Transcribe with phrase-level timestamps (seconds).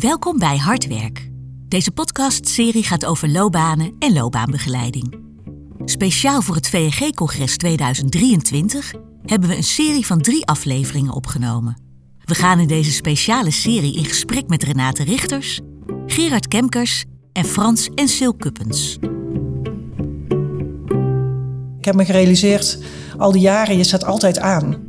[0.00, 1.30] Welkom bij Hardwerk.
[1.68, 5.20] Deze podcastserie gaat over loopbanen en loopbaanbegeleiding.
[5.84, 8.92] Speciaal voor het VNG-congres 2023
[9.24, 11.76] hebben we een serie van drie afleveringen opgenomen.
[12.24, 15.60] We gaan in deze speciale serie in gesprek met Renate Richters,
[16.06, 18.98] Gerard Kemkers en Frans en Sil Kuppens.
[21.78, 22.78] Ik heb me gerealiseerd,
[23.16, 24.87] al die jaren, je staat altijd aan.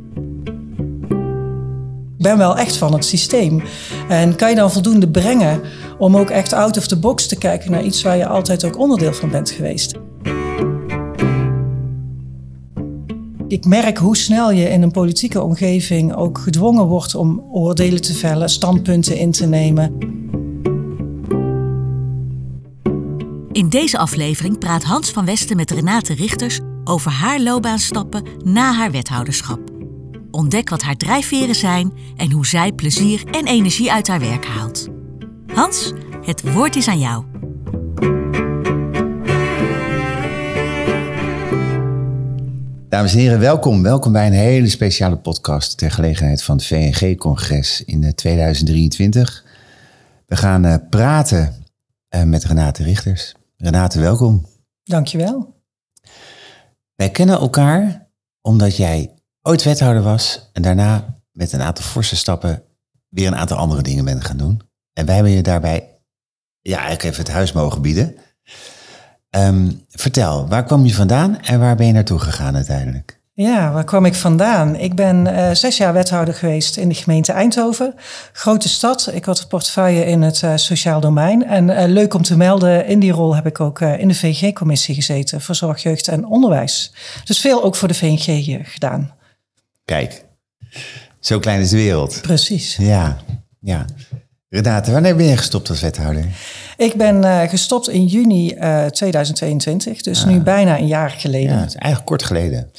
[2.20, 3.62] Ben wel echt van het systeem.
[4.08, 5.60] En kan je dan voldoende brengen
[5.98, 8.78] om ook echt out of the box te kijken naar iets waar je altijd ook
[8.78, 9.94] onderdeel van bent geweest?
[13.48, 18.14] Ik merk hoe snel je in een politieke omgeving ook gedwongen wordt om oordelen te
[18.14, 19.98] vellen, standpunten in te nemen.
[23.52, 28.90] In deze aflevering praat Hans van Westen met Renate Richters over haar loopbaanstappen na haar
[28.90, 29.69] wethouderschap.
[30.30, 34.88] Ontdek wat haar drijfveren zijn en hoe zij plezier en energie uit haar werk haalt.
[35.54, 35.92] Hans,
[36.24, 37.24] het woord is aan jou.
[42.88, 43.82] Dames en heren, welkom.
[43.82, 49.44] Welkom bij een hele speciale podcast ter gelegenheid van het VNG-congres in 2023.
[49.44, 49.50] Eh,
[50.26, 51.54] We gaan uh, praten
[52.14, 53.34] uh, met Renate Richters.
[53.56, 54.46] Renate, welkom.
[54.84, 55.54] Dankjewel.
[56.94, 58.08] Wij kennen elkaar
[58.40, 62.62] omdat jij ooit wethouder was en daarna met een aantal forse stappen
[63.08, 64.60] weer een aantal andere dingen bent gaan doen.
[64.92, 66.00] En wij hebben je daarbij
[66.60, 68.16] ja, eigenlijk even het huis mogen bieden.
[69.36, 73.20] Um, vertel, waar kwam je vandaan en waar ben je naartoe gegaan uiteindelijk?
[73.32, 74.76] Ja, waar kwam ik vandaan?
[74.76, 77.94] Ik ben uh, zes jaar wethouder geweest in de gemeente Eindhoven.
[78.32, 79.10] Grote stad.
[79.12, 81.46] Ik had een portefeuille in het uh, sociaal domein.
[81.46, 84.94] En uh, leuk om te melden, in die rol heb ik ook in de VNG-commissie
[84.94, 86.92] gezeten voor zorg, jeugd en onderwijs.
[87.24, 89.18] Dus veel ook voor de VNG gedaan.
[89.90, 90.24] Kijk,
[91.20, 92.18] zo klein is de wereld.
[92.22, 92.76] Precies.
[92.76, 93.16] Ja,
[93.60, 93.84] ja.
[94.48, 96.24] Renate, wanneer ben je gestopt als wethouder?
[96.76, 100.28] Ik ben uh, gestopt in juni uh, 2022, dus ah.
[100.28, 101.56] nu bijna een jaar geleden.
[101.56, 102.70] Ja, is eigenlijk kort geleden.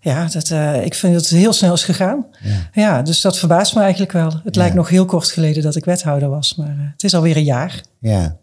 [0.00, 2.26] Ja, dat, uh, ik vind dat het heel snel is gegaan.
[2.42, 2.68] Ja.
[2.72, 3.02] ja.
[3.02, 4.40] dus dat verbaast me eigenlijk wel.
[4.44, 4.60] Het ja.
[4.60, 7.82] lijkt nog heel kort geleden dat ik wethouder was, maar het is alweer een jaar.
[7.98, 8.36] Ja.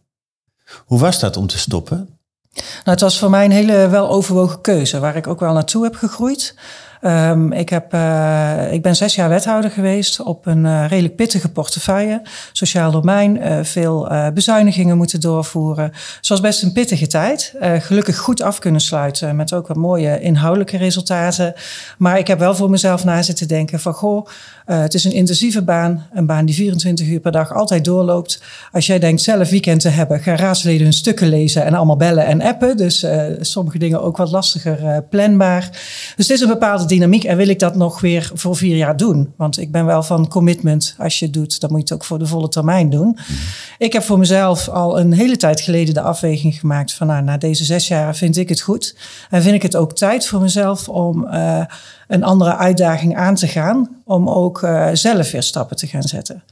[0.86, 2.09] Hoe was dat om te stoppen?
[2.53, 5.96] Nou, het was voor mij een hele weloverwogen keuze, waar ik ook wel naartoe heb
[5.96, 6.56] gegroeid.
[7.02, 11.52] Um, ik, heb, uh, ik ben zes jaar wethouder geweest op een uh, redelijk pittige
[11.52, 12.22] portefeuille.
[12.52, 15.84] Sociaal domein, uh, veel bezuinigingen moeten doorvoeren.
[16.18, 17.54] Het was best een pittige tijd.
[17.62, 21.54] gelukkig goed af kunnen sluiten met ook wat mooie inhoudelijke resultaten.
[21.98, 24.28] Maar ik heb wel voor mezelf na zitten denken van goh,
[24.66, 26.08] het is een intensieve baan.
[26.14, 28.42] Een baan die 24 uur per dag altijd doorloopt.
[28.72, 32.26] Als jij denkt zelf weekend te hebben, gaan raadsleden hun stukken lezen en allemaal bellen
[32.26, 32.78] en appen.
[32.78, 33.06] Dus
[33.40, 35.70] sommige dingen ook wat lastiger planbaar.
[36.16, 38.98] Dus het is een bepaalde dynamiek en wil ik dat nog weer voor vier jaar
[38.98, 39.34] doen?
[39.36, 40.96] Want ik ben wel van commitment.
[40.98, 43.06] Als je het doet, dan moet je het ook voor de volle termijn doen.
[43.06, 43.36] Mm.
[43.78, 47.38] Ik heb voor mezelf al een hele tijd geleden de afweging gemaakt van nou, na
[47.38, 48.96] deze zes jaar vind ik het goed.
[49.30, 51.62] En vind ik het ook tijd voor mezelf om uh,
[52.08, 53.90] een andere uitdaging aan te gaan.
[54.06, 56.44] Om ook uh, zelf weer stappen te gaan zetten.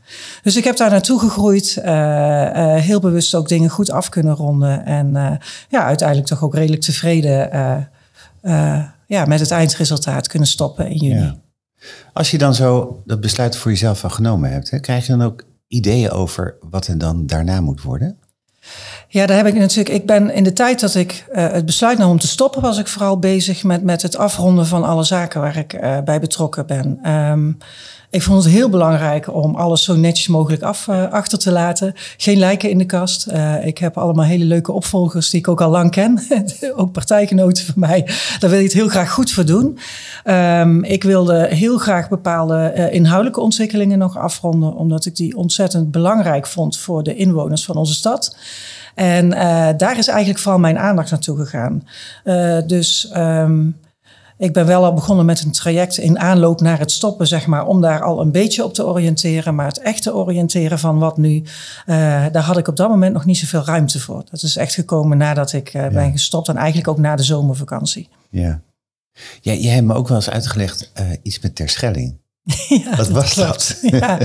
[0.44, 1.82] Dus ik heb daar naartoe gegroeid.
[1.86, 4.86] Uh, heel bewust ook dingen goed af kunnen ronden.
[4.86, 5.40] En
[5.70, 7.50] ja, uiteindelijk toch ook redelijk tevreden
[9.08, 11.20] ja, met het eindresultaat kunnen stoppen in juni.
[11.20, 11.36] Ja.
[12.14, 15.26] Als je dan zo dat besluit voor jezelf al genomen hebt, hè, krijg je dan
[15.26, 18.20] ook ideeën over wat er dan daarna moet worden?
[19.08, 19.96] Ja, daar heb ik natuurlijk.
[19.96, 22.78] Ik ben in de tijd dat ik uh, het besluit nam om te stoppen, was
[22.78, 26.66] ik vooral bezig met, met het afronden van alle zaken waar ik uh, bij betrokken
[26.66, 27.12] ben.
[27.12, 27.58] Um,
[28.10, 31.94] ik vond het heel belangrijk om alles zo netjes mogelijk af, uh, achter te laten.
[32.18, 33.28] Geen lijken in de kast.
[33.32, 36.20] Uh, ik heb allemaal hele leuke opvolgers die ik ook al lang ken.
[36.76, 38.10] ook partijgenoten van mij.
[38.40, 39.78] Daar wil je het heel graag goed voor doen.
[40.26, 44.76] Um, ik wilde heel graag bepaalde uh, inhoudelijke ontwikkelingen nog afronden.
[44.76, 48.38] Omdat ik die ontzettend belangrijk vond voor de inwoners van onze stad.
[48.96, 49.30] En
[49.78, 51.84] daar is eigenlijk vooral mijn aandacht naartoe gegaan.
[52.68, 53.12] dus...
[53.16, 53.76] Um,
[54.38, 57.66] ik ben wel al begonnen met een traject in aanloop naar het stoppen, zeg maar,
[57.66, 59.56] om daar al een beetje op te oriënteren.
[59.56, 61.46] Maar het echte oriënteren van wat nu, uh,
[62.32, 64.24] daar had ik op dat moment nog niet zoveel ruimte voor.
[64.30, 65.90] Dat is echt gekomen nadat ik uh, ja.
[65.90, 68.10] ben gestopt en eigenlijk ook na de zomervakantie.
[68.30, 68.62] Ja.
[69.42, 72.18] ja jij hebt me ook wel eens uitgelegd uh, iets met Terschelling.
[72.84, 73.78] Ja, Wat was dat?
[73.82, 74.18] Ja.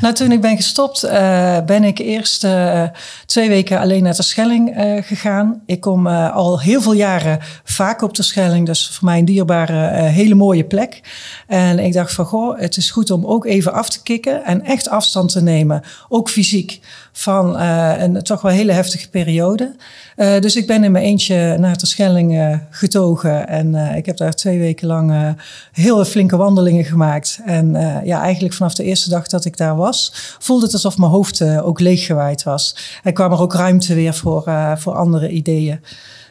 [0.00, 2.82] Nou, toen ik ben gestopt, uh, ben ik eerst uh,
[3.26, 5.62] twee weken alleen naar Terschelling uh, gegaan.
[5.66, 8.66] Ik kom al heel veel jaren vaak op Terschelling.
[8.66, 11.00] Dus voor mij een dierbare, hele mooie plek.
[11.46, 14.64] En ik dacht van, goh, het is goed om ook even af te kicken en
[14.64, 15.82] echt afstand te nemen.
[16.08, 16.80] Ook fysiek
[17.18, 19.76] van een toch wel hele heftige periode.
[20.16, 23.48] dus ik ben in mijn eentje naar Terschelling getogen.
[23.48, 25.36] En ik heb daar twee weken lang
[25.72, 27.40] heel flinke wandelingen gemaakt.
[27.44, 30.98] En eh, ja, eigenlijk vanaf de eerste dag dat ik daar was, voelde het alsof
[30.98, 32.76] mijn hoofd ook leeggewaaid was.
[33.02, 34.42] En kwam er ook ruimte weer voor,
[34.76, 35.80] voor andere ideeën.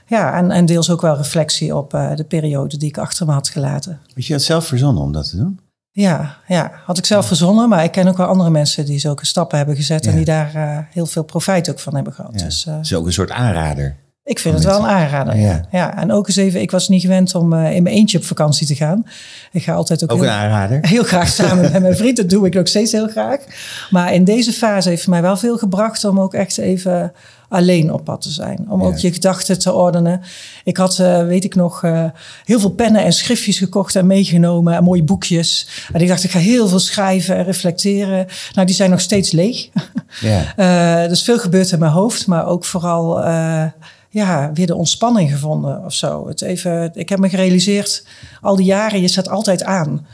[0.07, 3.49] Ja, en, en deels ook wel reflectie op de periode die ik achter me had
[3.49, 3.99] gelaten.
[4.13, 5.59] Had je het zelf verzonnen om dat te doen?
[5.97, 9.25] Ja, ja, had ik zelf verzonnen, maar ik ken ook wel andere mensen die zulke
[9.25, 12.39] stappen hebben gezet en die daar heel veel profijt ook van hebben gehad.
[12.39, 12.45] Ja.
[12.45, 13.95] Dus, uh, is ook een soort aanrader.
[14.23, 15.37] Ik vind het wel een aanrader.
[15.37, 15.61] Ja.
[15.71, 15.97] ja.
[15.97, 18.67] en ook eens even, ik was niet gewend om uh, in mijn eentje op vakantie
[18.67, 19.05] te gaan.
[19.51, 20.87] Ik ga altijd ook, ook heel, een aanrader.
[20.87, 22.17] heel graag samen met mijn vriend.
[22.17, 23.39] Dat doe ik nog steeds heel graag.
[23.89, 27.13] Maar in deze fase heeft mij wel veel gebracht om ook echt even
[27.49, 28.65] alleen op pad te zijn.
[28.69, 28.87] Om ja.
[28.87, 30.21] ook je gedachten te ordenen.
[30.63, 32.03] Ik had, uh, weet ik nog, uh,
[32.43, 34.75] heel veel pennen en schriftjes gekocht en meegenomen.
[34.75, 35.67] En mooie boekjes.
[35.93, 38.27] En ik dacht, ik ga heel veel schrijven en reflecteren.
[38.53, 39.69] Nou, die zijn nog steeds leeg.
[40.19, 41.03] Ja.
[41.03, 42.27] uh, dus veel gebeurt in mijn hoofd.
[42.27, 43.23] Maar ook vooral
[44.09, 46.27] ja, weer de ontspanning gevonden of zo.
[46.27, 48.05] Het even, ik heb me gerealiseerd,
[48.41, 50.05] al die jaren, je zet altijd aan.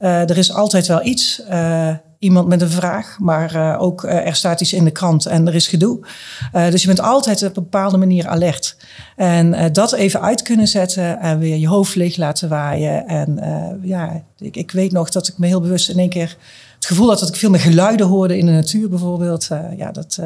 [0.00, 4.34] Uh, er is altijd wel iets, uh, iemand met een vraag, maar uh, ook er
[4.34, 6.06] staat iets in de krant en er is gedoe.
[6.52, 8.76] dus je bent altijd op een bepaalde manier alert.
[9.16, 13.06] En dat even uit kunnen zetten en weer je hoofd leeg laten waaien.
[13.06, 13.40] En
[13.82, 16.36] ja, ik, ik, weet nog dat ik me heel bewust in één keer
[16.74, 19.48] het gevoel had dat ik veel meer geluiden hoorde in de natuur bijvoorbeeld.
[19.76, 20.18] ja, dat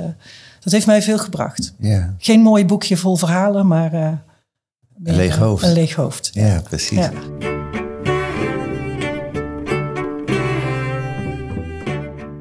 [0.64, 1.74] dat heeft mij veel gebracht.
[1.78, 2.14] Ja.
[2.18, 4.12] Geen mooi boekje vol verhalen, maar uh,
[5.04, 5.62] een leeg hoofd.
[5.62, 6.30] Een leeg hoofd.
[6.32, 6.98] Ja, precies.
[6.98, 7.10] Ja.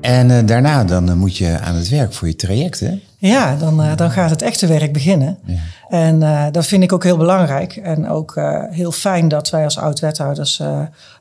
[0.03, 3.01] En uh, daarna dan uh, moet je aan het werk voor je traject, hè?
[3.17, 5.37] Ja, dan, uh, dan gaat het echte werk beginnen.
[5.45, 5.59] Ja.
[5.89, 7.75] En dat vind ik ook heel belangrijk.
[7.75, 10.61] En ook heel fijn dat wij als oud-wethouders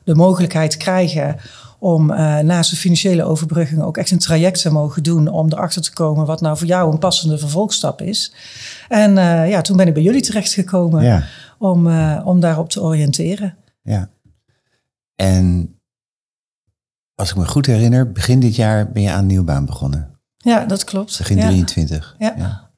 [0.03, 1.35] de mogelijkheid krijgen
[1.79, 2.05] om
[2.45, 6.25] naast de financiële overbrugging ook echt een traject te mogen doen om erachter te komen
[6.25, 8.33] wat nou voor jou een passende vervolgstap is.
[8.89, 9.15] En
[9.47, 11.23] ja, toen ben ik bij jullie terechtgekomen ja.
[11.59, 11.87] om,
[12.23, 13.55] om daarop te oriënteren.
[13.81, 14.09] Ja.
[15.15, 15.75] En
[17.15, 20.19] als ik me goed herinner, begin dit jaar ben je aan een nieuwe baan begonnen.
[20.37, 21.17] Ja, dat klopt.
[21.17, 21.43] Begin ja.
[21.43, 22.15] 23.
[22.17, 22.33] Ja.
[22.37, 22.71] ja.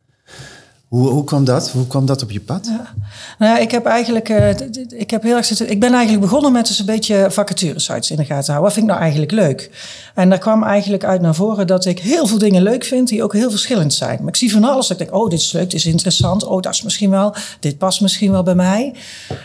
[0.95, 1.69] Hoe, hoe kwam dat?
[1.69, 2.65] Hoe kwam dat op je pad?
[2.65, 2.93] Ja.
[3.39, 4.49] Nou, ik heb eigenlijk, uh,
[4.89, 8.17] ik heb heel erg zitten, ik ben eigenlijk begonnen met dus een beetje vacaturesites in
[8.17, 8.61] de gaten houden.
[8.61, 9.71] Wat vind ik nou eigenlijk leuk?
[10.13, 13.23] En daar kwam eigenlijk uit naar voren dat ik heel veel dingen leuk vind die
[13.23, 14.17] ook heel verschillend zijn.
[14.19, 14.89] Maar ik zie van alles.
[14.89, 16.43] Ik denk, oh, dit is leuk, dit is interessant.
[16.43, 18.93] Oh, dat is misschien wel, dit past misschien wel bij mij.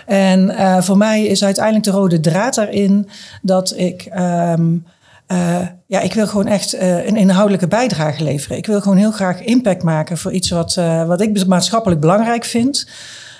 [0.06, 3.08] En uh, voor mij is uiteindelijk de rode draad daarin
[3.43, 4.08] dat ik.
[4.19, 4.85] Um,
[5.32, 8.56] uh, ja, ik wil gewoon echt uh, een inhoudelijke bijdrage leveren.
[8.56, 12.44] Ik wil gewoon heel graag impact maken voor iets wat, uh, wat ik maatschappelijk belangrijk
[12.44, 12.88] vind.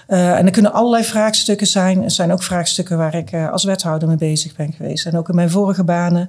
[0.07, 2.03] en er kunnen allerlei vraagstukken zijn.
[2.03, 5.07] Er zijn ook vraagstukken waar ik als wethouder mee bezig ben geweest.
[5.07, 6.29] En ook in mijn vorige banen.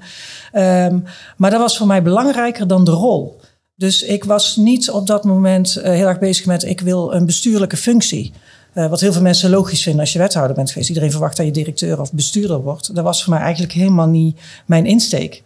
[0.53, 1.03] Um,
[1.37, 3.39] maar dat was voor mij belangrijker dan de rol.
[3.75, 7.77] Dus ik was niet op dat moment heel erg bezig met ik wil een bestuurlijke
[7.77, 8.33] functie.
[8.73, 10.89] Wat heel veel mensen logisch vinden als je wethouder bent geweest.
[10.89, 12.95] Iedereen verwacht dat je directeur of bestuurder wordt.
[12.95, 15.43] Dat was voor mij eigenlijk helemaal niet mijn insteek.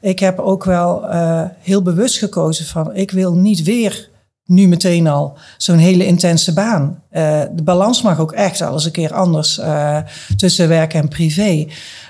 [0.00, 4.08] Ik heb ook wel uh, heel bewust gekozen van ik wil niet weer
[4.44, 7.02] nu meteen al zo'n hele intense baan.
[7.12, 9.98] Uh, de balans mag ook echt al eens een keer anders uh,
[10.36, 11.66] tussen werk en privé.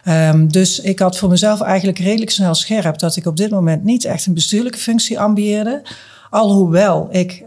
[0.09, 3.85] Um, dus ik had voor mezelf eigenlijk redelijk snel scherp dat ik op dit moment
[3.85, 5.82] niet echt een bestuurlijke functie ambieerde.
[6.31, 7.44] Alhoewel ik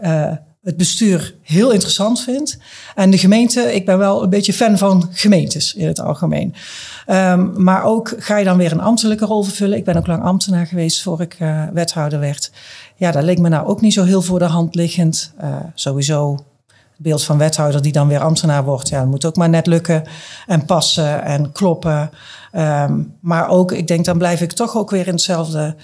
[0.62, 2.58] het bestuur heel interessant vind.
[2.94, 6.54] En de gemeente, ik ben wel een beetje fan van gemeentes in het algemeen.
[7.06, 9.78] Um, maar ook ga je dan weer een ambtelijke rol vervullen.
[9.78, 12.50] Ik ben ook lang ambtenaar geweest voor ik uh, wethouder werd.
[12.96, 15.32] Ja, dat leek me nou ook niet zo heel voor de hand liggend.
[15.42, 16.32] Uh, sowieso
[16.66, 18.88] het beeld van wethouder die dan weer ambtenaar wordt.
[18.88, 20.02] Ja, dat moet ook maar net lukken
[20.46, 22.10] en passen en kloppen.
[22.52, 25.74] Um, maar ook, ik denk, dan blijf ik toch ook weer in hetzelfde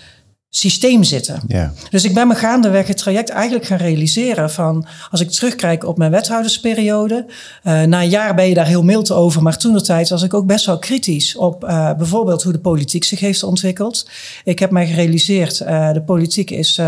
[0.56, 1.40] systeem zitten.
[1.46, 1.72] Ja.
[1.90, 5.98] Dus ik ben me gaandeweg het traject eigenlijk gaan realiseren van als ik terugkijk op
[5.98, 7.26] mijn wethoudersperiode.
[7.64, 10.22] Uh, na een jaar ben je daar heel mild over, maar toen de tijd was
[10.22, 14.08] ik ook best wel kritisch op uh, bijvoorbeeld hoe de politiek zich heeft ontwikkeld.
[14.44, 16.80] Ik heb mij gerealiseerd, uh, de politiek is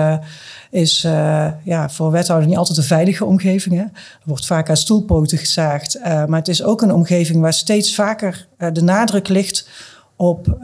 [0.70, 3.74] is uh, ja, voor wethouder niet altijd een veilige omgeving.
[3.74, 3.80] Hè?
[3.82, 3.90] Er
[4.24, 5.96] wordt vaak aan stoelpoten gezaagd.
[5.96, 9.68] Uh, maar het is ook een omgeving waar steeds vaker uh, de nadruk ligt
[10.16, 10.56] op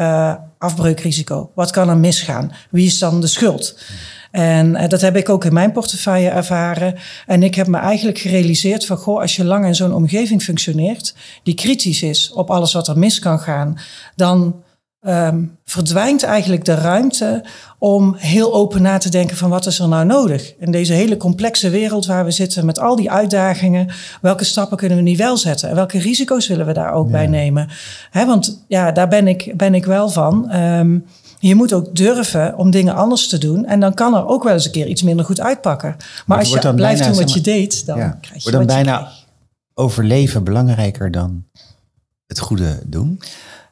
[0.64, 1.50] afbreukrisico.
[1.54, 2.52] Wat kan er misgaan?
[2.70, 3.78] Wie is dan de schuld?
[4.30, 6.94] En uh, dat heb ik ook in mijn portefeuille ervaren.
[7.26, 11.14] En ik heb me eigenlijk gerealiseerd van, goh, als je lang in zo'n omgeving functioneert,
[11.42, 13.78] die kritisch is op alles wat er mis kan gaan,
[14.16, 14.62] dan
[15.06, 17.44] um, verdwijnt eigenlijk de ruimte
[17.78, 20.54] om heel open na te denken van wat is er nou nodig?
[20.58, 23.88] In deze hele complexe wereld waar we zitten met al die uitdagingen,
[24.20, 25.68] welke stappen kunnen we nu wel zetten?
[25.68, 27.12] En welke risico's willen we daar ook ja.
[27.12, 27.68] bij nemen?
[28.12, 30.54] Want ja, daar ben ik, ben ik wel van.
[30.56, 31.04] Um,
[31.38, 33.66] je moet ook durven om dingen anders te doen.
[33.66, 35.96] En dan kan er ook wel eens een keer iets minder goed uitpakken.
[36.26, 38.84] Maar als je blijft bijna, doen wat je deed, dan ja, krijg je Wordt dan
[38.84, 39.08] bijna
[39.74, 41.44] overleven belangrijker dan
[42.26, 43.20] het goede doen?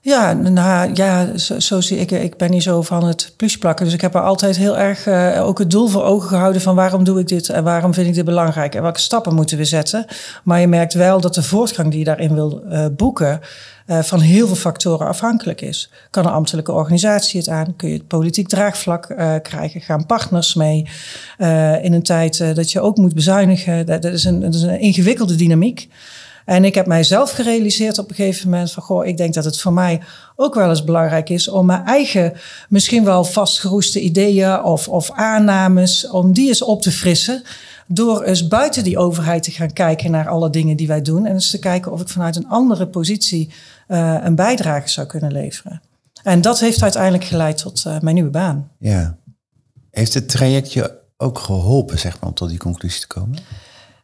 [0.04, 2.10] Ja, nou ja, zo, zie ik.
[2.10, 3.84] Ik ben niet zo van het plusplakken.
[3.84, 6.74] Dus ik heb er altijd heel erg uh, ook het doel voor ogen gehouden van
[6.74, 9.64] waarom doe ik dit en waarom vind ik dit belangrijk en welke stappen moeten we
[9.64, 10.04] zetten.
[10.44, 13.40] Maar je merkt wel dat de voortgang die je daarin wil uh, boeken
[13.86, 15.90] uh, van heel veel factoren afhankelijk is.
[16.10, 17.76] Kan een ambtelijke organisatie het aan?
[17.76, 19.80] Kun je het politiek draagvlak krijgen?
[19.80, 20.88] Gaan partners mee?
[21.82, 23.86] in een tijd dat je ook moet bezuinigen.
[23.86, 25.88] Dat, is een, dat is een ingewikkelde dynamiek.
[26.44, 29.60] En ik heb mijzelf gerealiseerd op een gegeven moment van, goh, ik denk dat het
[29.60, 30.00] voor mij
[30.36, 32.32] ook wel eens belangrijk is om mijn eigen,
[32.68, 37.42] misschien wel vastgeroeste ideeën of, of aannames, om die eens op te frissen.
[37.86, 41.26] Door eens buiten die overheid te gaan kijken naar alle dingen die wij doen.
[41.26, 43.52] En eens te kijken of ik vanuit een andere positie
[43.88, 45.82] uh, een bijdrage zou kunnen leveren.
[46.22, 48.70] En dat heeft uiteindelijk geleid tot uh, mijn nieuwe baan.
[48.78, 49.16] Ja.
[49.90, 53.38] Heeft het traject je ook geholpen, zeg maar, om tot die conclusie te komen?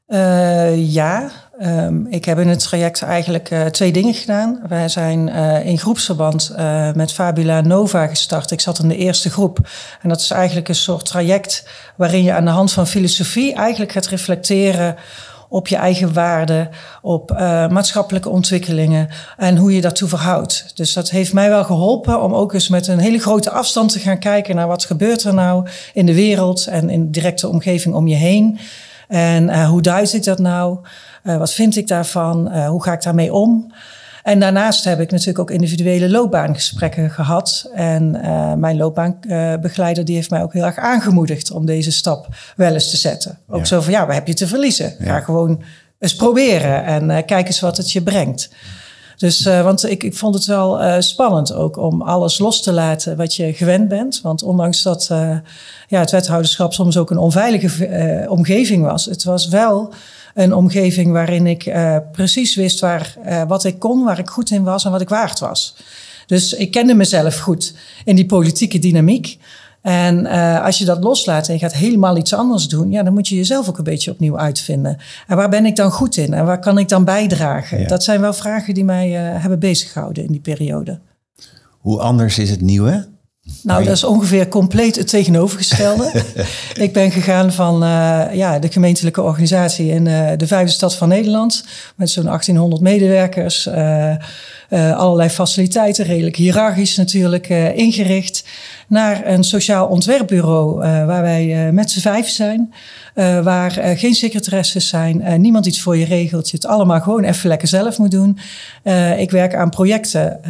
[0.08, 1.30] Uh, ja,
[1.60, 4.60] um, ik heb in het traject eigenlijk uh, twee dingen gedaan.
[4.68, 6.54] Wij zijn uh, in groepsverband
[6.94, 8.50] met Fabula Nova gestart.
[8.50, 9.68] Ik zat in de eerste groep.
[10.02, 13.92] En dat is eigenlijk een soort traject waarin je aan de hand van filosofie eigenlijk
[13.92, 14.96] gaat reflecteren
[15.48, 16.68] op je eigen waarden,
[17.02, 17.30] op
[17.70, 20.72] maatschappelijke ontwikkelingen en hoe je daartoe verhoudt.
[20.74, 23.98] Dus dat heeft mij wel geholpen om ook eens met een hele grote afstand te
[23.98, 27.94] gaan kijken naar wat gebeurt er nou in de wereld en in de directe omgeving
[27.94, 28.58] om je heen.
[29.08, 30.78] En hoe duid dat nou?
[31.28, 32.48] Uh, wat vind ik daarvan?
[32.52, 33.72] Uh, hoe ga ik daarmee om?
[34.22, 37.70] En daarnaast heb ik natuurlijk ook individuele loopbaangesprekken gehad.
[37.74, 38.10] En
[38.60, 42.96] mijn loopbaanbegeleider die heeft mij ook heel erg aangemoedigd om deze stap wel eens te
[42.96, 43.38] zetten.
[43.48, 44.94] Ook zo van ja, wat heb je te verliezen?
[44.98, 45.20] Ga ja.
[45.20, 45.62] gewoon
[45.98, 48.50] eens proberen en kijk eens wat het je brengt.
[49.18, 52.72] Dus, uh, want ik, ik vond het wel uh, spannend ook om alles los te
[52.72, 54.20] laten wat je gewend bent.
[54.20, 55.36] Want ondanks dat uh,
[55.88, 59.92] ja, het wethouderschap soms ook een onveilige omgeving was, het was wel
[60.38, 61.72] een omgeving waarin ik
[62.12, 63.16] precies wist waar,
[63.48, 65.76] wat ik kon, waar ik goed in was en wat ik waard was.
[66.26, 69.38] Dus ik kende mezelf goed in die politieke dynamiek.
[69.82, 73.12] En uh, als je dat loslaat en je gaat helemaal iets anders doen, ja, dan
[73.12, 74.98] moet je jezelf ook een beetje opnieuw uitvinden.
[75.26, 77.80] En waar ben ik dan goed in en waar kan ik dan bijdragen?
[77.80, 77.86] Ja.
[77.86, 80.98] Dat zijn wel vragen die mij hebben beziggehouden in die periode.
[81.78, 83.08] Hoe anders is het nieuwe?
[83.62, 86.24] Nou, dat is ongeveer compleet het tegenovergestelde.
[86.86, 91.08] ik ben gegaan van uh, ja, de gemeentelijke organisatie in uh, de vijfde stad van
[91.08, 91.64] Nederland.
[91.96, 93.66] Met zo'n 1800 medewerkers.
[93.66, 94.16] Uh,
[94.96, 98.44] allerlei faciliteiten, redelijk hiërarchisch natuurlijk ingericht.
[98.88, 102.74] Naar een sociaal ontwerpbureau waar wij met z'n vijf zijn.
[103.42, 106.50] waar geen secretaresses zijn, niemand iets voor je regelt.
[106.50, 108.38] Je het allemaal gewoon even lekker zelf moet doen.
[109.18, 110.40] ik werk aan projecten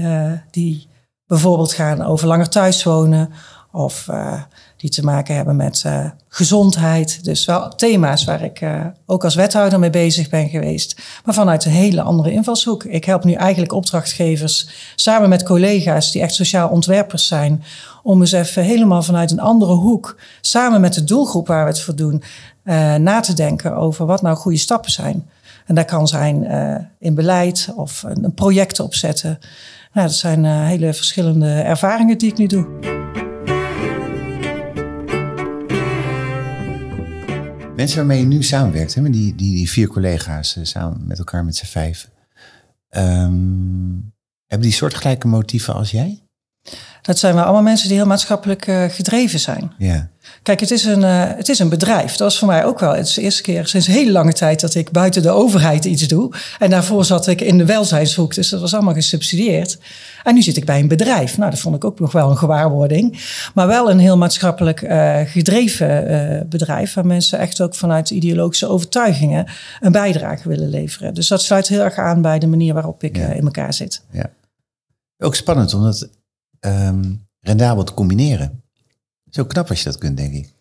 [0.50, 0.88] die
[1.28, 3.30] bijvoorbeeld gaan over langer thuis wonen
[3.73, 4.42] of uh,
[4.76, 7.25] die te maken hebben met uh, gezondheid.
[7.25, 11.64] Dus wel thema's waar ik uh, ook als wethouder mee bezig ben geweest, maar vanuit
[11.64, 12.85] een hele andere invalshoek.
[12.85, 17.62] Ik help nu eigenlijk opdrachtgevers samen met collega's die echt sociaal ontwerpers zijn,
[18.02, 21.80] om eens even helemaal vanuit een andere hoek, samen met de doelgroep waar we het
[21.80, 22.23] voor doen,
[22.99, 25.30] na te denken over wat nou goede stappen zijn.
[25.66, 26.44] En dat kan zijn
[26.99, 29.38] in beleid of een, project opzetten.
[29.92, 32.66] Nou, dat zijn uh, hele verschillende ervaringen die ik nu doe.
[37.76, 41.45] Mensen waarmee je nu samenwerkt, hè, die, die, die vier collega's uh, samen met elkaar
[41.45, 42.11] met z'n vijf,
[42.90, 44.12] um,
[44.47, 46.27] hebben die soortgelijke motieven als jij?
[47.09, 49.73] Dat zijn wel allemaal mensen die heel maatschappelijk uh, gedreven zijn.
[49.79, 50.09] Ja.
[50.43, 52.11] Kijk, het is, een, uh, het is een bedrijf.
[52.11, 52.95] Dat was voor mij ook wel.
[52.95, 56.09] Het is de eerste keer sinds hele lange tijd dat ik buiten de overheid iets
[56.09, 56.33] doe.
[56.59, 59.79] En daarvoor zat ik in de welzijnshoek, dus dat was allemaal gesubsidieerd.
[60.23, 61.38] En nu zit ik bij een bedrijf.
[61.38, 63.21] Nou, dat vond ik ook nog wel een gewaarwording.
[63.55, 66.95] Maar wel een heel maatschappelijk uh, gedreven uh, bedrijf.
[66.95, 69.47] Waar mensen echt ook vanuit ideologische overtuigingen
[69.81, 71.15] een bijdrage willen leveren.
[71.15, 73.27] Dus dat sluit heel erg aan bij de manier waarop ik ja.
[73.27, 74.03] in elkaar zit.
[74.11, 74.31] Ja.
[75.19, 76.09] Ook spannend, omdat
[76.61, 78.62] um, rendabel te combineren.
[79.31, 80.53] Zo knap als je dat kunt, denk ik.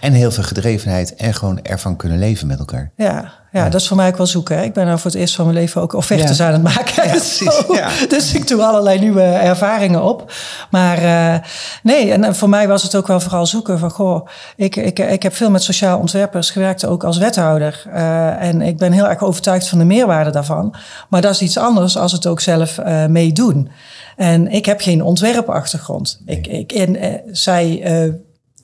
[0.00, 2.92] En heel veel gedrevenheid en gewoon ervan kunnen leven met elkaar.
[2.96, 3.68] Ja, ja, ja.
[3.68, 4.56] dat is voor mij ook wel zoeken.
[4.56, 4.62] Hè.
[4.62, 6.46] Ik ben nou voor het eerst van mijn leven ook offertes ja.
[6.46, 7.04] aan het maken.
[7.04, 7.90] Ja, precies, ja.
[8.08, 10.32] Dus ik doe allerlei nieuwe ervaringen op.
[10.70, 11.46] Maar uh,
[11.82, 13.90] nee, en voor mij was het ook wel vooral zoeken van...
[13.90, 17.84] goh, ik, ik, ik heb veel met sociaal ontwerpers gewerkt, ook als wethouder.
[17.86, 20.74] Uh, en ik ben heel erg overtuigd van de meerwaarde daarvan.
[21.08, 23.70] Maar dat is iets anders als het ook zelf uh, meedoen.
[24.16, 26.20] En ik heb geen ontwerpachtergrond.
[26.24, 26.36] Nee.
[26.36, 28.12] Ik, ik, en uh, zij, uh,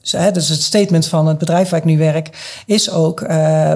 [0.02, 3.28] zij, dus het statement van het bedrijf waar ik nu werk, is ook: uh,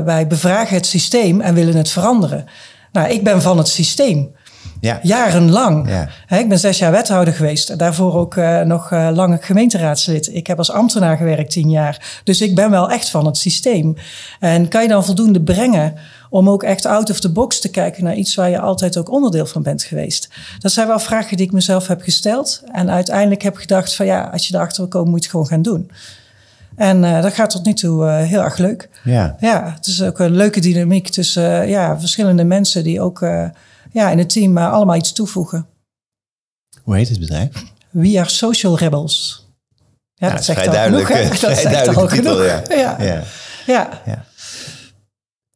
[0.05, 2.47] wij bevragen het systeem en willen het veranderen.
[2.93, 4.35] Nou, ik ben van het systeem.
[4.83, 4.99] Ja.
[5.03, 5.89] Jarenlang.
[5.89, 6.39] Ja.
[6.39, 7.79] Ik ben zes jaar wethouder geweest.
[7.79, 10.35] Daarvoor ook eh, nog uh, lang gemeenteraadslid.
[10.35, 12.21] Ik heb als ambtenaar gewerkt tien jaar.
[12.25, 13.95] Dus ik ben wel echt van het systeem.
[14.41, 15.95] En kan je dan voldoende brengen
[16.33, 19.11] om ook echt out of the box te kijken naar iets waar je altijd ook
[19.11, 20.29] onderdeel van bent geweest?
[20.59, 22.63] Dat zijn wel vragen die ik mezelf heb gesteld.
[22.73, 25.47] En uiteindelijk heb gedacht van ja, als je erachter wil komen, moet je het gewoon
[25.47, 25.91] gaan doen.
[26.77, 28.89] En uh, dat gaat tot nu toe uh, heel erg leuk.
[29.05, 29.37] Ja.
[29.41, 33.21] ja, het is ook een leuke dynamiek tussen uh, ja, verschillende mensen die ook
[33.91, 35.67] ja, in het team allemaal iets toevoegen.
[36.83, 37.65] Hoe heet het bedrijf?
[37.91, 39.47] We are Social Rebels.
[40.15, 41.07] Ja, ja dat zegt vrij duidelijk.
[41.07, 42.69] Genoeg, dat vrij zegt duidelijke al titel, genoeg.
[42.83, 42.97] ja.
[42.99, 43.23] Ja.
[43.67, 44.01] ja.
[44.07, 44.25] ja.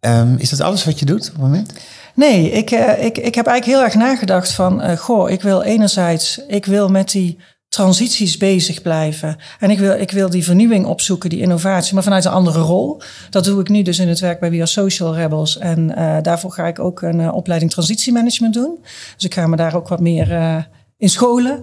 [0.07, 1.73] Um, is dat alles wat je doet op het moment?
[2.15, 4.85] Nee, ik, uh, ik, ik heb eigenlijk heel erg nagedacht van...
[4.85, 6.41] Uh, goh, ik wil enerzijds...
[6.49, 9.37] Ik wil met die transities bezig blijven.
[9.59, 13.01] En ik wil, ik wil die vernieuwing opzoeken, die innovatie, maar vanuit een andere rol.
[13.31, 15.59] Dat doe ik nu dus in het werk bij We Are Social Rebels.
[15.59, 18.79] En uh, daarvoor ga ik ook een opleiding transitiemanagement doen.
[19.15, 20.67] Dus ik ga me daar ook wat meer
[20.99, 21.61] in scholen.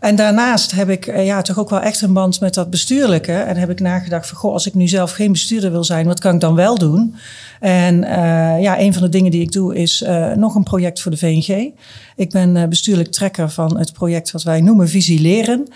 [0.00, 3.32] En daarnaast heb ik ja, toch ook wel echt een band met dat bestuurlijke.
[3.32, 6.20] En heb ik nagedacht van, goh, als ik nu zelf geen bestuurder wil zijn, wat
[6.20, 7.14] kan ik dan wel doen?
[7.64, 8.08] En uh,
[8.60, 11.16] ja, een van de dingen die ik doe is uh, nog een project voor de
[11.16, 11.72] VNG.
[12.16, 15.68] Ik ben uh, bestuurlijk trekker van het project wat wij noemen Visileren.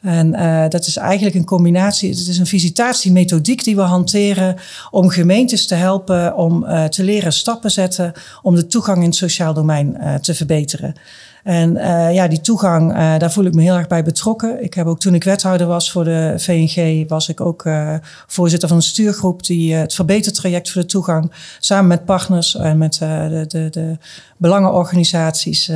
[0.00, 2.10] En uh, dat is eigenlijk een combinatie.
[2.10, 4.56] Het is een visitatiemethodiek die we hanteren
[4.90, 9.14] om gemeentes te helpen om uh, te leren stappen zetten om de toegang in het
[9.14, 10.94] sociaal domein uh, te verbeteren.
[11.42, 14.62] En uh, ja, die toegang, uh, daar voel ik me heel erg bij betrokken.
[14.62, 17.94] Ik heb ook toen ik wethouder was voor de VNG, was ik ook uh,
[18.26, 22.94] voorzitter van een stuurgroep die het verbetertraject voor de toegang samen met partners en met
[22.94, 23.98] de, de, de
[24.36, 25.70] belangenorganisaties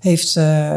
[0.00, 0.32] heeft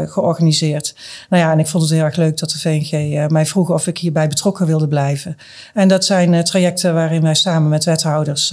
[0.06, 0.94] georganiseerd.
[1.28, 3.86] Nou ja, en ik vond het heel erg leuk dat de VNG mij vroeg of
[3.86, 5.36] ik hierbij betrokken wilde blijven.
[5.74, 8.52] En dat zijn trajecten waarin wij samen met wethouders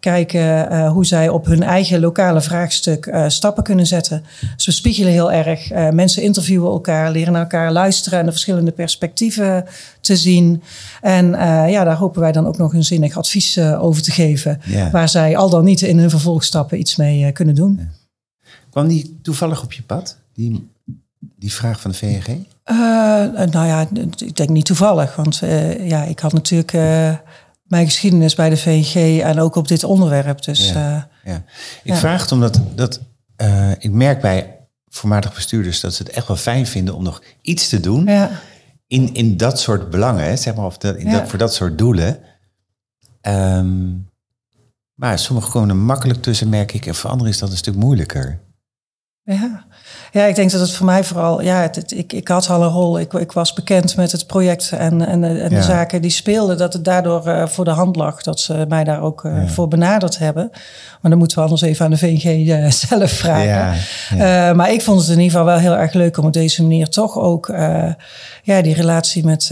[0.00, 4.24] kijken uh, hoe zij op hun eigen lokale vraagstuk uh, stappen kunnen zetten.
[4.56, 5.72] Dus we spiegelen heel erg.
[5.72, 9.64] Uh, mensen interviewen elkaar, leren naar elkaar luisteren en de verschillende perspectieven
[10.00, 10.62] te zien.
[11.00, 11.26] En
[11.70, 14.60] ja, daar hopen wij dan ook nog een zinnig advies over te geven.
[14.64, 14.90] Ja.
[14.90, 17.76] Waar zij al dan niet in hun vervolgstappen iets mee kunnen doen.
[17.80, 17.88] Ja.
[18.70, 20.70] Kwam die toevallig op je pad, die,
[21.36, 22.38] die vraag van de VNG?
[23.50, 23.88] nou ja,
[24.18, 25.16] ik denk niet toevallig.
[25.16, 25.42] Want
[25.80, 26.72] ja, ik had natuurlijk
[27.68, 30.42] mijn geschiedenis bij de VNG en ook op dit onderwerp.
[30.42, 31.44] Dus, ja, uh, ja.
[31.82, 31.96] Ik ja.
[31.96, 33.00] vraag het omdat dat,
[33.42, 34.56] uh, ik merk bij
[34.88, 38.30] voormalig bestuurders dat ze het echt wel fijn vinden om nog iets te doen ja.
[38.86, 42.18] in, in dat soort belangen, zeg maar, of dat, in dat, voor dat soort doelen.
[43.22, 44.08] Um,
[44.94, 47.74] maar sommigen komen er makkelijk tussen, merk ik, en voor anderen is dat een stuk
[47.74, 48.40] moeilijker.
[49.34, 49.64] Ja.
[50.12, 52.62] ja, ik denk dat het voor mij vooral, ja, het, het, ik, ik had al
[52.62, 52.98] een rol.
[52.98, 55.48] Ik, ik was bekend met het project en, en, en Ja.
[55.48, 56.58] de zaken die speelden.
[56.58, 59.48] Dat het daardoor uh, voor de hand lag dat ze mij daar ook uh, Ja.
[59.48, 60.48] voor benaderd hebben.
[61.00, 63.76] Maar dan moeten we anders even aan de VNG uh, zelf vragen.
[64.18, 66.62] Ja, maar ik vond het in ieder geval wel heel erg leuk om op deze
[66.62, 67.46] manier toch ook
[68.42, 69.50] ja, die relatie met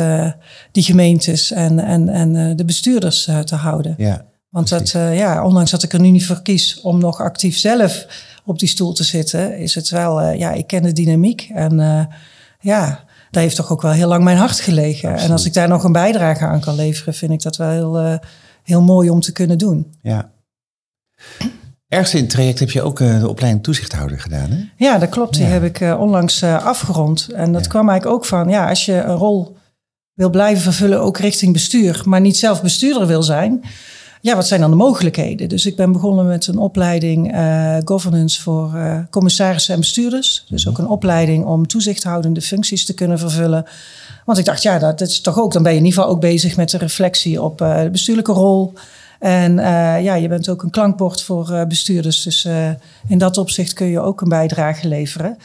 [0.73, 3.95] die gemeentes en, en, en de bestuurders te houden.
[3.99, 7.21] Ja, Want dat, uh, ja, ondanks dat ik er nu niet voor kies om nog
[7.21, 8.07] actief zelf
[8.47, 11.51] op die stoel te zitten, is het wel, uh, ja, ik ken de dynamiek.
[11.55, 12.05] En uh,
[12.61, 15.09] ja, daar heeft toch ook wel heel lang mijn hart gelegen.
[15.09, 15.27] Absoluut.
[15.27, 18.01] En als ik daar nog een bijdrage aan kan leveren, vind ik dat wel heel,
[18.05, 18.15] uh,
[18.63, 19.93] heel mooi om te kunnen doen.
[20.03, 20.31] ja.
[21.89, 24.65] Ergens in het traject heb je ook de opleiding toezichthouder gedaan, hè?
[24.77, 25.35] Ja, dat klopt.
[25.35, 25.49] Die Ja.
[25.49, 27.29] heb ik onlangs afgerond.
[27.35, 27.69] En dat Ja.
[27.71, 29.57] kwam eigenlijk ook van, ja, als je een rol
[30.13, 33.63] wil blijven vervullen, ook richting bestuur, maar niet zelf bestuurder wil zijn,
[34.27, 35.49] ja, wat zijn dan de mogelijkheden?
[35.49, 40.45] Dus ik ben begonnen met een opleiding uh, governance voor uh, commissarissen en bestuurders.
[40.49, 43.65] Dus ook een opleiding om toezichthoudende functies te kunnen vervullen.
[44.25, 46.15] Want ik dacht, ja, dat, dat is toch ook, dan ben je in ieder geval
[46.15, 48.73] ook bezig met de reflectie op uh, de bestuurlijke rol.
[49.19, 49.55] En
[50.03, 52.23] ja, je bent ook een klankbord voor bestuurders.
[52.23, 52.49] Dus
[53.09, 55.39] in dat opzicht kun je ook een bijdrage leveren.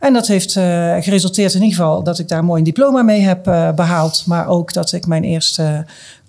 [0.00, 3.42] En dat heeft geresulteerd in ieder geval dat ik daar mooi een diploma mee heb
[3.76, 4.22] behaald.
[4.26, 5.84] Maar ook dat ik mijn eerste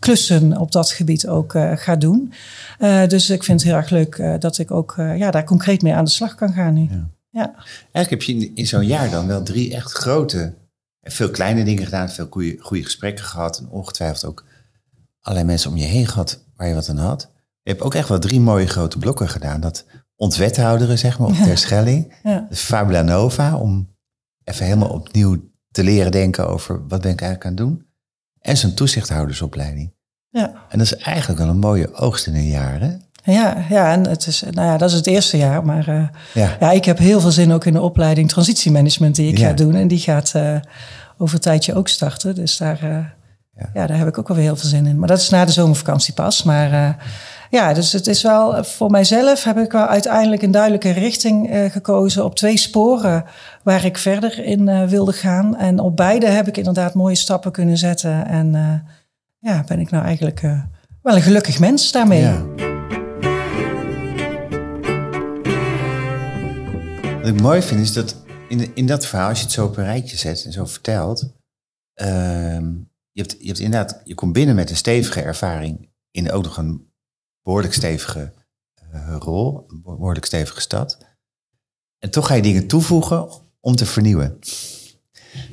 [0.06, 2.34] klussen op dat gebied ook uh, ga doen.
[2.80, 5.44] Uh, dus ik vind het heel erg leuk uh, dat ik ook uh, ja, daar
[5.44, 6.82] concreet mee aan de slag kan gaan nu.
[6.82, 7.10] Ja.
[7.30, 7.54] Ja.
[7.92, 10.54] Eigenlijk heb je in, in zo'n jaar dan wel drie echt grote,
[11.02, 14.46] en veel kleine dingen gedaan, veel goede, goede gesprekken gehad en ongetwijfeld ook
[15.22, 17.32] allerlei mensen om je heen gehad waar je wat aan had.
[17.62, 19.62] Je hebt ook echt wel drie mooie grote blokken gedaan.
[19.62, 22.14] Dat ontwethouderen, zeg maar, op Terschelling.
[22.24, 22.46] Ja.
[22.50, 23.96] De Fabula Nova, om
[24.44, 27.85] even helemaal opnieuw te leren denken over wat ben ik eigenlijk aan het doen.
[28.46, 29.94] En zo'n toezichthoudersopleiding.
[30.30, 30.52] Ja.
[30.70, 32.90] En dat is eigenlijk wel een mooie oogst in een jaar, hè?
[33.34, 35.66] Ja, ja, en het is, nou ja, dat is het eerste jaar.
[35.66, 36.58] Maar uh, Ja.
[36.60, 39.48] ja, ik heb heel veel zin ook in de opleiding transitiemanagement die ik Ja.
[39.48, 39.76] ga doen.
[39.76, 40.56] En die gaat uh,
[41.18, 42.36] over een tijdje ook starten.
[42.36, 43.70] Dus daar, uh, Ja.
[43.74, 43.88] ja.
[43.88, 45.00] daar heb ik ook wel weer heel veel zin in.
[45.00, 46.44] Maar dat is na de zomervakantie pas.
[46.44, 46.98] Maar
[47.50, 51.72] ja, dus het is wel voor mijzelf heb ik wel uiteindelijk een duidelijke richting uh,
[51.72, 53.26] gekozen op twee sporen
[53.64, 55.56] waar ik verder in uh, wilde gaan.
[55.58, 58.28] En op beide heb ik inderdaad mooie stappen kunnen zetten.
[58.28, 58.74] En uh,
[59.40, 60.42] ja, ben ik nou eigenlijk
[61.02, 62.22] wel een gelukkig mens daarmee.
[62.22, 62.46] Ja.
[67.26, 68.16] Wat ik mooi vind is dat
[68.50, 71.34] in, in dat verhaal, als je het zo op een rijtje zet en zo vertelt,
[71.94, 72.74] ehm,
[73.12, 76.58] je, hebt, je hebt inderdaad, je komt binnen met een stevige ervaring in ook nog
[76.58, 76.94] een
[77.46, 78.32] behoorlijk stevige
[78.94, 80.98] uh, rol, een behoorlijk stevige stad.
[82.00, 83.30] En toch ga je dingen toevoegen
[83.60, 84.40] om te vernieuwen.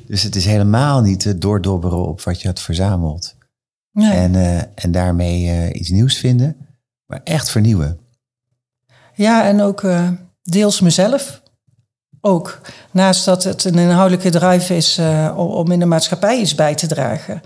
[0.06, 3.36] Dus het is helemaal niet te doordobberen op wat je had verzameld.
[3.90, 4.12] Nee.
[4.12, 6.56] En, uh, en daarmee uh, iets nieuws vinden,
[7.06, 7.98] maar echt vernieuwen.
[9.14, 9.84] Ja, en ook
[10.42, 11.42] deels mezelf.
[12.20, 12.60] Ook.
[12.90, 15.00] Naast dat het een inhoudelijke drive is
[15.36, 17.42] om in de maatschappij iets bij te dragen.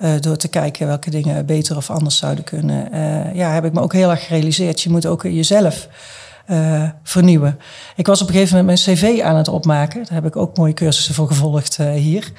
[0.00, 2.94] Uh, door te kijken welke dingen beter of anders zouden kunnen.
[2.94, 4.80] Uh, ja, heb ik me ook heel erg gerealiseerd.
[4.80, 5.88] Je moet ook jezelf
[6.50, 7.58] uh, vernieuwen.
[7.96, 10.04] Ik was op een gegeven moment mijn cv aan het opmaken.
[10.04, 12.32] Daar heb ik ook mooie cursussen voor gevolgd hier.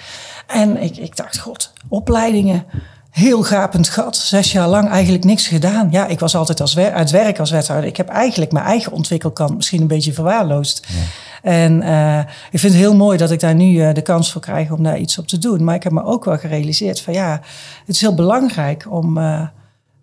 [0.48, 2.66] En ik, ik dacht, god, opleidingen
[3.10, 4.16] heel gapend gat.
[4.18, 5.88] Zes jaar lang eigenlijk niks gedaan.
[5.92, 7.90] Ja, ik was altijd als het werk als wethouder.
[7.90, 10.86] Ik heb eigenlijk mijn eigen ontwikkelkant misschien een beetje verwaarloosd.
[10.88, 10.96] Ja.
[11.42, 12.20] En uh,
[12.52, 14.84] ik vind het heel mooi dat ik daar nu uh, de kans voor krijg om
[14.84, 15.64] daar iets op te doen.
[15.64, 17.42] Maar ik heb me ook wel gerealiseerd van ja,
[17.86, 19.48] het is heel belangrijk om uh,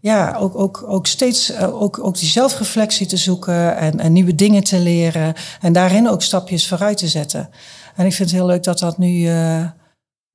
[0.01, 4.65] ja, ook, ook, ook steeds ook, ook die zelfreflectie te zoeken en, en nieuwe dingen
[4.65, 5.35] te leren.
[5.61, 7.49] En daarin ook stapjes vooruit te zetten.
[7.95, 9.29] En ik vind het heel leuk dat dat nu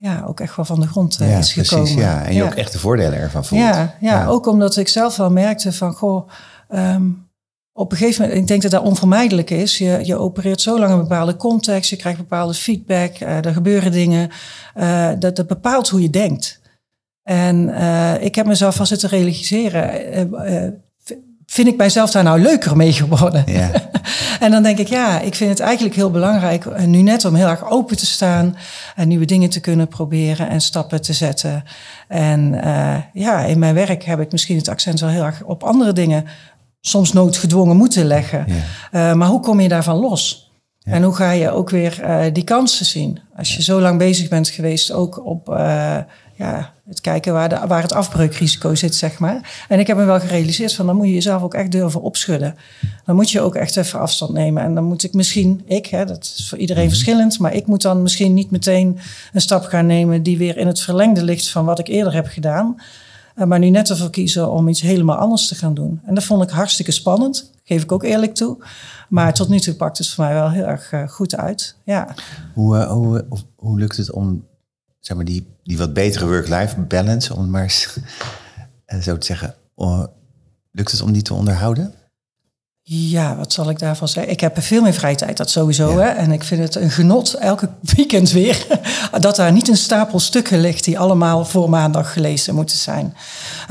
[0.02, 1.84] ja, ook echt wel van de grond ja, is gekomen.
[1.84, 2.24] Precies, ja.
[2.26, 3.62] En je ook echt de voordelen ervan voelt.
[3.62, 6.30] Ja, ja, ja, ook omdat ik zelf wel merkte van, goh,
[6.70, 7.30] um,
[7.73, 9.77] op een gegeven moment, ik denk dat dat onvermijdelijk is.
[9.77, 13.53] Je, je opereert zo lang in een bepaalde context, je krijgt bepaalde feedback, uh, er
[13.53, 14.29] gebeuren dingen.
[14.77, 16.60] Uh, dat, dat bepaalt hoe je denkt.
[17.23, 20.81] En uh, ik heb mezelf al zitten realiseren.
[21.45, 23.43] vind ik mijzelf daar nou leuker mee geworden?
[23.45, 23.71] Ja.
[24.39, 27.47] en dan denk ik, ja, ik vind het eigenlijk heel belangrijk nu net om heel
[27.47, 28.57] erg open te staan
[28.95, 31.63] en nieuwe dingen te kunnen proberen en stappen te zetten.
[32.07, 32.60] En
[33.13, 36.25] ja, in mijn werk heb ik misschien het accent wel heel erg op andere dingen
[36.82, 38.46] soms noodgedwongen moeten leggen.
[38.48, 40.52] Uh, maar hoe kom je daarvan los?
[40.80, 40.91] Ja.
[40.91, 43.20] En hoe ga je ook weer uh, die kansen zien?
[43.36, 45.98] Als je zo lang bezig bent geweest, ook op uh,
[46.36, 49.65] ja, het kijken waar, de, waar het afbreukrisico zit, zeg maar.
[49.67, 52.56] En ik heb me wel gerealiseerd van dan moet je jezelf ook echt durven opschudden.
[53.06, 54.63] Dan moet je ook echt even afstand nemen.
[54.63, 56.91] En dan moet ik misschien, ik, hè, dat is voor iedereen -hmm.
[56.91, 59.00] verschillend, maar ik moet dan misschien niet meteen
[59.34, 62.28] een stap gaan nemen die weer in het verlengde ligt van wat ik eerder heb
[62.28, 62.76] gedaan.
[63.36, 66.02] Uh, maar nu net ervoor kiezen om iets helemaal anders te gaan doen.
[66.06, 68.58] En dat vond ik hartstikke spannend, geef ik ook eerlijk toe.
[69.10, 71.76] Maar tot nu toe pakt het voor mij wel heel erg uh, goed uit.
[71.84, 72.15] Ja.
[72.54, 74.46] Hoe, uh, hoe, hoe lukt het om
[75.00, 77.70] zeg maar, die, die wat betere work-life balance, om het maar
[79.02, 79.56] zo te zeggen,
[80.72, 81.94] lukt het om die te onderhouden?
[82.84, 84.32] Ja, wat zal ik daarvan zeggen?
[84.32, 85.98] Ik heb veel meer vrije tijd, dat sowieso.
[85.98, 86.08] Hè?
[86.08, 88.67] En ik vind het een genot, elke weekend weer,
[89.20, 93.15] dat daar niet een stapel stukken ligt die allemaal voor maandag gelezen moeten zijn.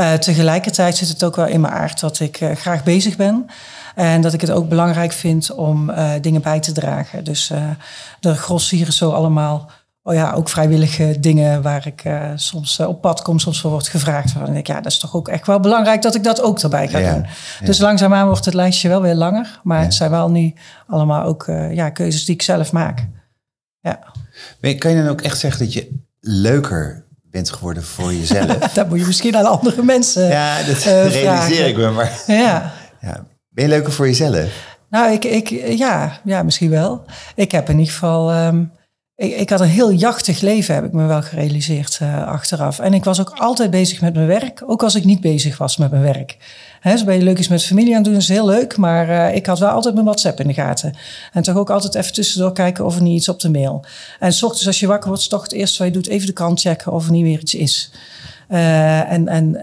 [0.00, 3.46] Uh, tegelijkertijd zit het ook wel in mijn aard dat ik uh, graag bezig ben.
[3.94, 7.24] En dat ik het ook belangrijk vind om uh, dingen bij te dragen.
[7.24, 7.52] Dus
[8.20, 9.70] de grossieren zo allemaal
[10.02, 13.70] oh ja, ook vrijwillige dingen waar ik uh, soms uh, op pad kom, soms voor
[13.70, 14.30] wordt gevraagd.
[14.30, 16.88] Van, ik, ja, dat is toch ook echt wel belangrijk dat ik dat ook erbij
[16.88, 17.26] ga ja, doen.
[17.60, 17.66] Ja.
[17.66, 19.60] Dus langzaamaan wordt het lijstje wel weer langer.
[19.62, 19.84] Maar ja.
[19.84, 20.54] het zijn wel nu
[20.86, 23.06] allemaal ook uh, ja, keuzes die ik zelf maak.
[23.80, 23.98] Ja.
[24.78, 28.58] Kan je dan ook echt zeggen dat je leuker bent geworden voor jezelf?
[28.72, 30.82] dat moet je misschien aan andere mensen Ja, dat
[31.12, 31.90] realiseer ik me.
[31.90, 32.72] Maar ja.
[33.00, 33.26] ja.
[33.48, 34.68] Ben je leuker voor jezelf?
[34.90, 37.04] Nou, ik, ik, ja, ja, misschien wel.
[37.34, 38.34] Ik heb in ieder geval...
[38.34, 38.72] Um,
[39.20, 42.78] ik, ik, had een heel jachtig leven, heb ik me wel gerealiseerd uh, achteraf.
[42.78, 45.76] En ik was ook altijd bezig met mijn werk, ook als ik niet bezig was
[45.76, 46.36] met mijn werk.
[46.80, 48.76] Hè, dus ben je leuk iets met familie aan het doen, is heel leuk.
[48.76, 50.94] Maar uh, ik had wel altijd mijn WhatsApp in de gaten.
[51.32, 53.84] En toch ook altijd even tussendoor kijken of er niet iets op de mail.
[54.18, 56.32] En s ochtends als je wakker wordt, toch het eerste wat je doet, even de
[56.32, 57.92] krant checken of er niet weer iets is.
[58.48, 59.58] Uh, en en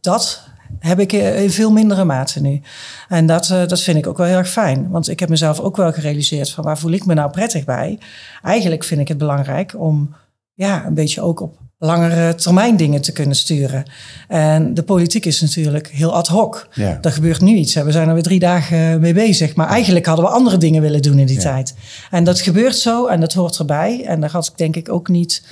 [0.00, 0.42] dat
[0.82, 2.60] heb ik in veel mindere mate nu.
[3.08, 4.90] En dat, uh, dat vind ik ook wel heel erg fijn.
[4.90, 7.98] Want ik heb mezelf ook wel gerealiseerd van waar voel ik me nou prettig bij.
[8.42, 10.14] Eigenlijk vind ik het belangrijk om
[10.54, 13.84] ja, een beetje ook op langere termijn dingen te kunnen sturen.
[14.28, 16.68] En de politiek is natuurlijk heel ad hoc.
[16.74, 16.98] Ja.
[17.00, 17.74] Er gebeurt nu iets.
[17.74, 19.54] We zijn er weer drie dagen mee bezig.
[19.54, 21.42] Maar eigenlijk hadden we andere dingen willen doen in die ja.
[21.42, 21.74] tijd.
[22.10, 24.04] En dat gebeurt zo en dat hoort erbij.
[24.06, 25.42] En dat had ik denk ik ook niet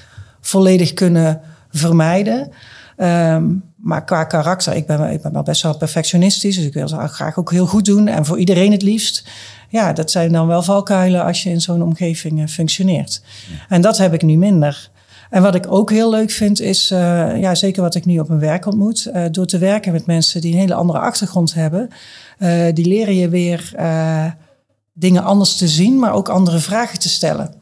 [0.41, 1.41] volledig kunnen
[1.71, 2.51] vermijden.
[2.97, 6.57] Um, maar qua karakter, ik ben, ik ben wel best wel perfectionistisch.
[6.57, 8.09] Dus ik wil het graag ook heel goed doen.
[8.09, 9.29] En voor iedereen het liefst.
[9.69, 13.23] Ja, dat zijn dan wel valkuilen als je in zo'n omgeving functioneert.
[13.51, 13.57] Ja.
[13.69, 14.91] En dat heb ik nu minder.
[15.31, 18.29] En wat ik ook heel leuk vind is, uh, ja, zeker wat ik nu op
[18.29, 21.89] mijn werk ontmoet, uh, door te werken met mensen die een hele andere achtergrond hebben,
[22.39, 23.73] uh, die leren je weer
[24.93, 27.55] dingen anders te zien, maar ook andere vragen te stellen.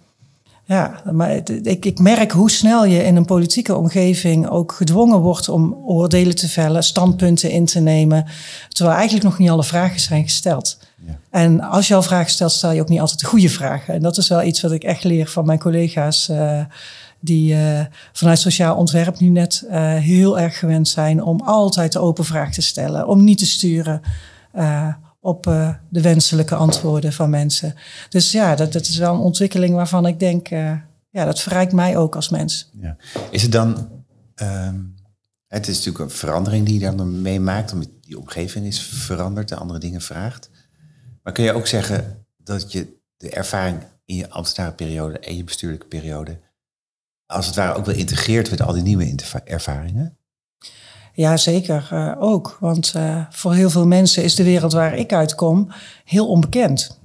[0.68, 1.30] Ja, maar
[1.62, 6.34] ik, ik merk hoe snel je in een politieke omgeving ook gedwongen wordt om oordelen
[6.36, 8.26] te vellen, standpunten in te nemen,
[8.68, 10.78] terwijl eigenlijk nog niet alle vragen zijn gesteld.
[11.06, 11.18] Ja.
[11.30, 13.94] En als je al vragen stelt, stel je ook niet altijd de goede vragen.
[13.94, 16.60] En dat is wel iets wat ik echt leer van mijn collega's uh,
[17.20, 17.80] die uh,
[18.12, 22.52] vanuit sociaal ontwerp nu net uh, heel erg gewend zijn om altijd de open vraag
[22.52, 24.00] te stellen, om niet te sturen
[25.20, 27.74] op uh, de wenselijke antwoorden van mensen.
[28.08, 30.72] Dus ja, dat, dat is wel een ontwikkeling waarvan ik denk, uh,
[31.10, 32.70] ja, dat verrijkt mij ook als mens.
[32.80, 32.96] Ja.
[33.30, 33.88] Is het dan,
[34.42, 34.94] um,
[35.46, 39.56] het is natuurlijk een verandering die je dan meemaakt, omdat die omgeving is veranderd, de
[39.56, 40.50] andere dingen vraagt.
[41.22, 45.86] Maar kun je ook zeggen dat je de ervaring in je ambtenarenperiode en je bestuurlijke
[45.86, 46.38] periode,
[47.26, 50.17] als het ware ook wel integreert met al die nieuwe ervaringen?
[51.18, 52.56] Ja, zeker uh, ook.
[52.60, 55.72] Want uh, voor heel veel mensen is de wereld waar ik uitkom
[56.04, 57.00] heel onbekend.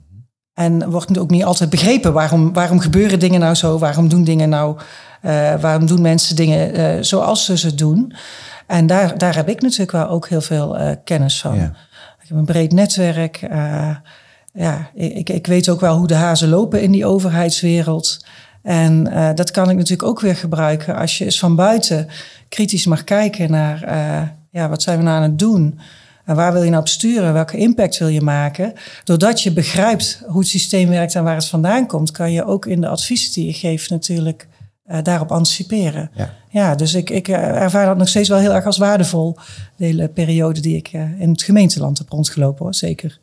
[0.54, 4.50] En wordt ook niet altijd begrepen waarom, waarom gebeuren dingen nou zo, waarom doen dingen
[4.50, 4.78] nou,
[5.22, 8.14] uh, waarom doen mensen dingen zoals ze ze doen.
[8.68, 11.56] En daar, daar heb ik natuurlijk wel ook heel veel kennis van.
[11.56, 11.74] Ja.
[12.22, 13.48] Ik heb een breed netwerk.
[14.54, 18.26] ja, ik, ik weet ook wel hoe de hazen lopen in die overheidswereld.
[18.64, 19.04] En
[19.36, 22.08] dat kan ik natuurlijk ook weer gebruiken als je eens van buiten
[22.54, 25.80] kritisch mag kijken naar uh, ja, wat zijn we nou aan het doen?
[26.26, 27.34] En waar wil je nou op sturen?
[27.34, 28.74] Welke impact wil je maken?
[29.04, 32.66] Doordat je begrijpt hoe het systeem werkt en waar het vandaan komt, kan je ook
[32.66, 34.48] in de adviezen die je geeft natuurlijk
[34.88, 36.12] uh, daarop anticiperen.
[36.14, 39.38] Ja, ja dus ik, ik eh, ervaar dat nog steeds wel heel erg als waardevol,
[39.76, 43.20] de hele periode die ik in het gemeenteland heb rondgelopen, hoor, zeker.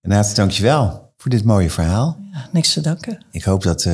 [0.00, 2.18] Renate, dankjewel voor dit mooie verhaal.
[2.32, 3.24] Ja, niks te danken.
[3.30, 3.88] Ik hoop dat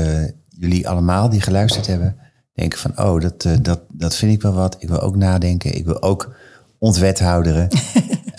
[0.59, 2.17] jullie allemaal die geluisterd hebben
[2.55, 4.77] denken van, oh, dat, uh, dat, dat vind ik wel wat.
[4.79, 5.77] Ik wil ook nadenken.
[5.77, 6.35] Ik wil ook
[6.79, 7.69] ontwethouderen.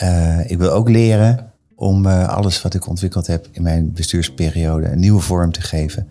[0.03, 4.99] uh, ik wil ook leren om alles wat ik ontwikkeld heb in mijn bestuursperiode een
[4.99, 6.07] nieuwe vorm te geven.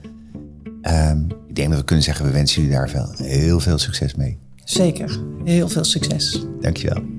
[0.82, 4.14] Um, ik denk dat we kunnen zeggen, we wensen jullie daar veel, heel veel succes
[4.14, 4.38] mee.
[4.64, 6.44] Zeker, heel veel succes.
[6.60, 7.13] Dankjewel.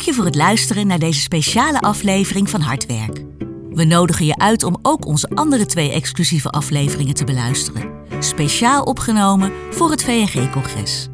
[0.00, 3.24] Dank je voor het luisteren naar deze speciale aflevering van Hardwerk.
[3.70, 7.90] We nodigen je uit om ook onze andere twee exclusieve afleveringen te beluisteren.
[8.18, 11.08] Speciaal opgenomen voor het VNG-congres.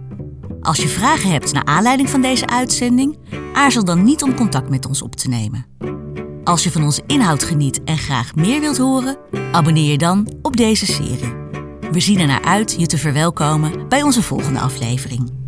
[0.60, 3.18] Als je vragen hebt naar aanleiding van deze uitzending,
[3.52, 5.66] aarzel dan niet om contact met ons op te nemen.
[6.44, 9.16] Als je van onze inhoud geniet en graag meer wilt horen,
[9.52, 11.34] abonneer je dan op deze serie.
[11.90, 15.45] We zien er naar uit je te verwelkomen bij onze volgende aflevering.